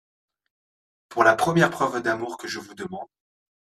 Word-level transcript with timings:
Pour 1.09 1.23
la 1.23 1.35
première 1.35 1.69
preuve 1.69 2.01
d’amour 2.01 2.39
que 2.39 2.47
je 2.47 2.57
vous 2.59 2.73
demande… 2.73 3.07